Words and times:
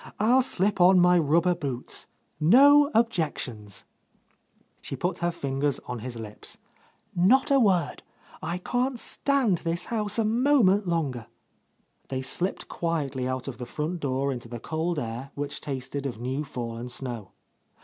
I'll 0.19 0.41
slip 0.41 0.81
on 0.81 0.99
my 0.99 1.19
rubber 1.19 1.53
boots. 1.53 2.07
No 2.39 2.89
objections!" 2.95 3.85
She 4.81 4.95
put 4.95 5.19
her— 5.19 5.27
y6— 5.27 5.27
A 5.27 5.27
Lost 5.27 5.35
Lady 5.43 5.53
fingers 5.53 5.79
on 5.85 5.99
his 5.99 6.15
lips. 6.15 6.57
"Not 7.15 7.51
a 7.51 7.59
word 7.59 8.01
I 8.41 8.53
I 8.53 8.57
can't 8.57 8.97
stand 8.97 9.59
this 9.59 9.85
house 9.93 10.17
a 10.17 10.25
moment 10.25 10.87
longer." 10.87 11.27
They 12.07 12.23
slipped 12.23 12.67
quietly 12.67 13.27
out 13.27 13.47
of 13.47 13.59
the 13.59 13.65
front 13.67 13.99
door 13.99 14.31
into 14.31 14.49
the 14.49 14.59
cold 14.59 14.97
air 14.97 15.29
which 15.35 15.61
tasted 15.61 16.07
of 16.07 16.19
new 16.19 16.45
fallen 16.45 16.89
snow. 16.89 17.33